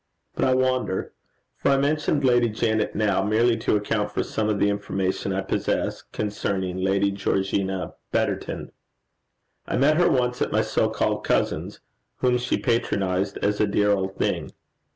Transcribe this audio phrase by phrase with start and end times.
[0.33, 1.13] But I wander;
[1.57, 5.41] for I mentioned Lady Janet now, merely to account for some of the information I
[5.41, 8.71] possess concerning Lady Georgina Betterton.
[9.67, 11.81] I met her once at my so called cousin's,
[12.15, 14.49] whom she patronized as a dear old thing.